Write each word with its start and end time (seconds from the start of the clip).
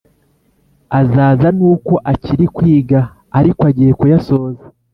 Azaza 0.99 1.47
nuko 1.57 1.93
akiri 2.11 2.45
kwiga 2.55 2.99
ariko 3.39 3.61
agiye 3.69 3.91
kuyasoza 3.99 4.63